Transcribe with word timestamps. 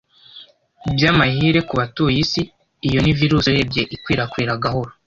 By'amahire 0.93 1.59
ku 1.67 1.73
batuye 1.79 2.17
isi, 2.23 2.41
iyo 2.87 2.99
ni 3.01 3.11
virusi 3.17 3.47
urebye 3.51 3.81
ikwirakwira 3.95 4.61
gahoro 4.63 4.91